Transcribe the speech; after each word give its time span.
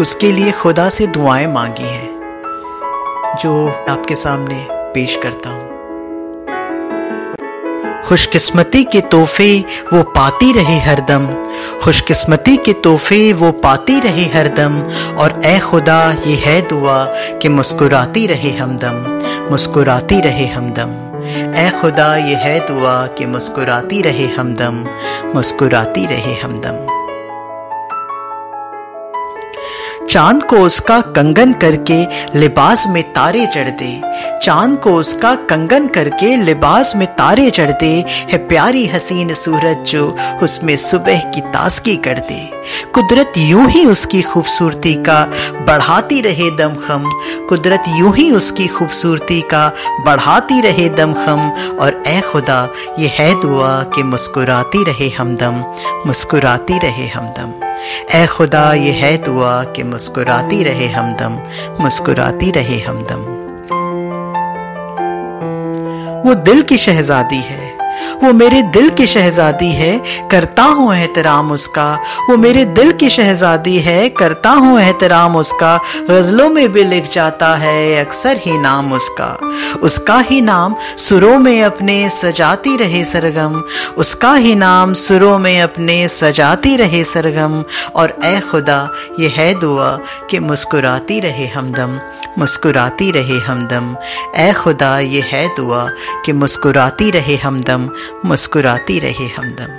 उसके 0.00 0.30
लिए 0.32 0.52
खुदा 0.52 0.88
से 0.88 1.06
दुआएँ 1.06 1.46
मांगी 1.46 1.82
हैं, 1.82 3.36
जो 3.42 3.50
आपके 3.90 4.14
सामने 4.14 4.66
पेश 4.94 5.16
करता 5.22 5.50
हूँ। 5.50 5.68
खुशकिस्मती 8.08 8.82
के 8.84 9.00
तोहफे 9.00 9.58
वो 9.92 10.02
पाती 10.12 10.52
रहे 10.52 10.78
हरदम 10.80 11.26
खुशकिस्मती 11.82 12.56
के 12.56 12.72
तोहफे 12.84 13.32
वो 13.32 13.50
पाती 13.64 13.98
रहे 14.00 14.24
हरदम 14.28 14.80
और 15.16 15.40
ए 15.44 15.58
खुदा, 15.58 16.00
ये 16.26 16.36
है 16.36 16.60
दुआ 16.68 17.04
कि 17.42 17.48
मुस्कुराती 17.48 18.26
रहे 18.26 18.50
हमदम 18.56 18.96
मुस्कुराती 19.50 20.20
रहे 20.20 20.46
हमदम 20.46 20.94
ए 21.56 21.70
खुदा, 21.80 22.14
ये 22.16 22.36
है 22.36 22.58
दुआ 22.66 23.06
कि 23.06 23.26
मुस्कुराती 23.26 24.00
रहे 24.02 24.26
हमदम 24.36 24.84
मुस्कुराती 25.34 26.06
रहे 26.06 26.34
हमदम 26.40 26.99
चाँद 30.10 30.42
को 30.42 30.56
उसका 30.56 31.00
कंगन 31.00 31.52
करके 31.52 32.06
लिबास 32.38 32.86
में 32.86 33.02
तारे 33.12 33.46
चढ़ 33.46 33.68
दे। 33.70 34.02
चाँद 34.42 34.78
को 34.78 34.92
उसका 34.92 35.34
कंगन 35.34 35.86
करके 35.88 36.36
लिबास 36.36 36.96
में 36.96 37.06
तारे 37.16 37.50
चढ़ 37.50 37.70
दे। 37.70 38.04
है 38.32 38.38
प्यारी 38.48 38.86
हसीन 38.86 39.34
सूरज 39.34 39.76
जो 39.76 40.16
उसमें 40.42 40.76
सुबह 40.76 41.20
की 41.20 41.40
ताजगी 41.40 41.96
कर 41.96 42.18
दे। 42.18 42.40
कुदरत 42.94 43.32
यूँ 43.38 43.68
ही 43.70 43.84
उसकी 43.86 44.22
खूबसूरती 44.22 44.94
का 44.94 45.22
बढ़ाती 45.66 46.20
रहे 46.20 46.50
दमखम। 46.50 47.10
कुदरत 47.48 47.84
यूँ 47.88 48.16
ही 48.16 48.30
उसकी 48.30 48.66
खूबसूरती 48.66 49.40
का 49.40 49.72
बढ़ाती 50.06 50.60
रहे 50.60 50.88
दमखम। 50.88 51.50
और 51.80 52.02
ए 52.06 52.20
खुदा, 52.20 52.68
ये 52.98 53.08
है 53.08 53.40
दुआ 53.40 53.82
कि 53.82 54.02
मुस्कुराती 54.02 54.84
रहे 54.84 55.08
हमदम। 55.08 55.64
मुस्कुराती 56.06 56.78
रहे 56.78 57.08
हमदम। 57.08 57.69
ए 58.14 58.26
खुदा, 58.26 58.72
ये 58.72 58.90
है 58.90 59.16
दुआ 59.18 59.64
कि 59.64 59.82
मुस्कुराती 59.82 60.62
रहे 60.62 60.88
हमदम, 60.88 61.38
मुस्कुराती 61.82 62.50
रहे 62.50 62.80
हमदम। 62.80 63.40
वो 66.28 66.34
दिल 66.34 66.62
की 66.62 66.76
शहजादी 66.76 67.40
है 67.40 67.70
वो 68.24 68.32
मेरे 68.32 68.62
दिल 68.62 68.90
की 68.90 69.06
शहजादी 69.06 69.70
है, 69.72 70.02
करता 70.30 70.62
हूँ 70.62 70.94
एहतराम 70.94 71.52
उसका। 71.52 71.94
वो 72.30 72.36
मेरे 72.36 72.64
दिल 72.64 72.92
की 72.92 73.08
शहजादी 73.10 73.78
है, 73.78 74.08
करता 74.08 74.50
हूँ 74.50 74.80
एहतराम 74.80 75.36
उसका। 75.36 75.80
गज़लों 76.10 76.48
में 76.48 76.72
भी 76.72 76.84
लिख 76.84 77.12
जाता 77.12 77.54
है, 77.54 78.04
अक्सर 78.04 78.36
ही 78.36 78.58
नाम 78.58 78.92
उसका। 78.92 79.38
उसका 79.82 80.18
ही 80.18 80.40
नाम 80.40 80.74
सुरों 80.96 81.38
में 81.38 81.62
अपने 81.62 82.10
सजाती 82.10 82.76
रहे 82.76 83.04
सरगम। 83.04 83.62
उसका 83.98 84.34
ही 84.34 84.54
नाम 84.54 84.94
सुरों 84.94 85.38
में 85.38 85.62
अपने 85.62 86.08
सजाती 86.08 86.76
रहे 86.76 87.04
सरगम। 87.04 87.64
और 87.96 88.16
ए 88.24 88.40
खुदा, 88.40 88.90
ये 89.20 89.28
है 89.28 89.60
दुआ 89.60 89.98
कि 90.30 90.38
मुस्कुराती 90.38 91.20
रहे 91.20 91.46
हमदम। 91.46 92.00
मुस्कुराती 92.38 93.10
रहे 93.10 93.38
हमदम। 93.38 93.96
ए 94.36 94.52
खुदा, 94.52 94.98
ये 94.98 95.20
है 95.20 95.48
दुआ 95.48 95.88
कि 96.24 96.32
मुस्कुराती 96.32 97.10
रहे 97.10 97.36
हमदम। 97.36 97.90
मुस्कुराती 98.24 98.98
रहे 98.98 99.28
हमदम। 99.28 99.78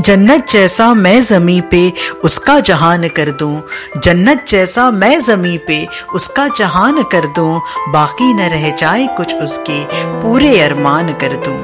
जन्नत 0.00 0.46
जैसा 0.50 0.92
मैं 0.94 1.20
जमी 1.22 1.60
पे 1.60 1.92
उसका 2.24 2.58
जहान 2.60 3.08
कर 3.08 3.30
दूँ, 3.30 3.62
जन्नत 3.96 4.44
जैसा 4.48 4.90
मैं 4.90 5.18
जमी 5.20 5.56
पे 5.58 5.86
उसका 6.14 6.46
जहान 6.48 7.02
कर 7.02 7.26
दूँ, 7.26 7.60
बाकी 7.88 8.32
न 8.34 8.48
रह 8.50 8.70
जाए 8.70 9.06
कुछ 9.16 9.34
उसके 9.34 9.84
पूरे 10.22 10.58
अरमान 10.60 11.12
कर 11.14 11.36
दूँ। 11.46 11.58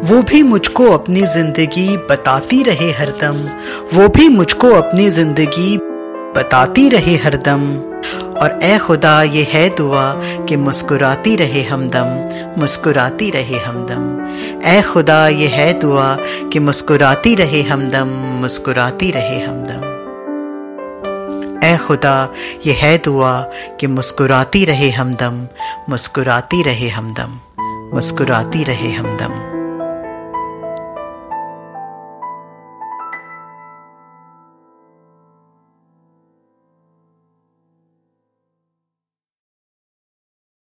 वो 0.00 0.22
भी 0.22 0.42
मुझको 0.42 0.90
अपनी 0.90 1.22
ज़िंदगी 1.26 1.96
बताती 2.10 2.62
रहे 2.62 2.90
हरदम, 2.90 3.38
वो 3.94 4.08
भी 4.08 4.28
मुझको 4.28 4.70
अपनी 4.72 5.08
ज़िंदगी 5.10 5.76
बताती 6.36 6.88
रहे 6.88 7.16
हरदम। 7.16 7.66
और 8.40 8.58
ए 8.62 8.78
खुदा, 8.78 9.22
ये 9.22 9.42
है 9.42 9.68
दुआ 9.76 10.12
कि 10.44 10.56
मुस्कुराती 10.56 11.36
रहे 11.36 11.62
हमदम, 11.62 12.06
मुस्कुराती 12.60 13.30
रहे 13.30 13.58
हमदम। 13.58 14.20
ए 14.64 14.82
खुदा, 14.82 15.28
ये 15.28 15.46
है 15.46 15.78
दुआ 15.78 16.16
कि 16.52 16.58
मुस्कुराती 16.58 17.34
रहे 17.34 17.62
हमदम, 17.62 18.08
मुस्कुराती 18.40 19.10
रहे 19.10 19.40
हमदम। 19.40 19.90
ए 21.64 21.76
खुदा, 21.76 22.32
ये 22.66 22.72
है 22.72 22.98
दुआ 22.98 23.40
कि 23.80 23.86
मुस्कुराती 23.86 24.64
रहे 24.64 24.90
हमदम, 24.90 25.46
मुस्कुराती 25.88 26.62
रहे 26.62 26.88
हमदम, 26.88 27.38
मुस्कुराती 27.94 28.64
रहे 28.64 28.92
हमदम। 28.92 29.59